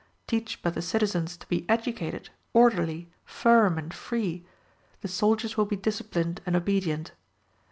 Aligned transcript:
Teach 0.25 0.59
but 0.63 0.73
the 0.73 0.81
citizens 0.81 1.37
to 1.37 1.47
be 1.47 1.63
educated, 1.69 2.31
orderly, 2.53 3.11
firm, 3.23 3.77
and 3.77 3.93
free, 3.93 4.43
the 5.01 5.07
soldiers 5.07 5.57
will 5.57 5.65
be 5.67 5.75
disciplined 5.75 6.41
and 6.43 6.55
obedient. 6.55 7.11